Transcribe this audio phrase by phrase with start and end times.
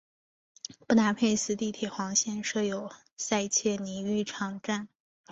[0.87, 4.89] 布达佩斯地铁黄线设有塞切尼浴场站。